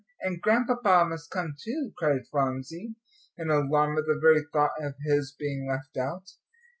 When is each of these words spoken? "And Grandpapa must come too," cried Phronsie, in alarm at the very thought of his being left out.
"And 0.21 0.41
Grandpapa 0.41 1.05
must 1.07 1.29
come 1.29 1.53
too," 1.61 1.93
cried 1.95 2.25
Phronsie, 2.31 2.95
in 3.37 3.51
alarm 3.51 3.99
at 3.99 4.07
the 4.07 4.17
very 4.19 4.41
thought 4.51 4.71
of 4.81 4.95
his 5.05 5.31
being 5.33 5.67
left 5.69 5.95
out. 5.95 6.27